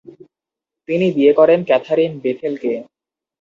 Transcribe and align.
তিনি 0.89 1.07
বিয়ে 1.15 1.33
করেন 1.33 1.59
ক্যাথারিন 1.63 2.11
বেথেলকে। 2.23 2.71